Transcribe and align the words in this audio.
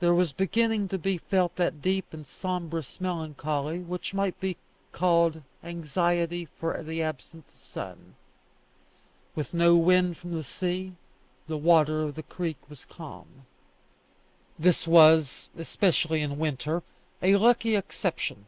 There 0.00 0.12
was 0.12 0.32
beginning 0.32 0.88
to 0.90 0.98
be 0.98 1.16
felt 1.16 1.56
that 1.56 1.80
deep 1.80 2.12
and 2.12 2.26
sombrous 2.26 3.00
melancholy 3.00 3.78
which 3.78 4.12
might 4.12 4.38
be 4.38 4.58
called 4.92 5.40
anxiety 5.64 6.44
for 6.44 6.82
the 6.82 7.02
absent 7.02 7.50
sun. 7.50 8.16
With 9.34 9.54
no 9.54 9.74
wind 9.74 10.18
from 10.18 10.32
the 10.34 10.44
sea, 10.44 10.92
the 11.46 11.56
water 11.56 12.02
of 12.02 12.16
the 12.16 12.22
creek 12.22 12.58
was 12.68 12.84
calm. 12.84 13.46
This 14.58 14.86
was, 14.86 15.48
especially 15.56 16.20
in 16.20 16.38
winter, 16.38 16.82
a 17.22 17.36
lucky 17.36 17.76
exception. 17.76 18.44